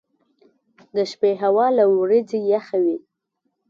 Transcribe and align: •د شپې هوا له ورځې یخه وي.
•د 0.95 0.97
شپې 1.11 1.31
هوا 1.43 1.67
له 1.77 1.85
ورځې 2.01 2.37
یخه 2.53 2.77
وي. 2.83 2.97